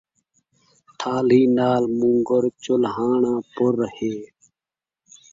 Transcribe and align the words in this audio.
تھالی 0.99 1.41
ناں 1.55 1.81
مُنگر، 1.97 2.43
چُلھاݨا 2.63 3.33
پُر 3.53 3.75
ہے 3.95 4.15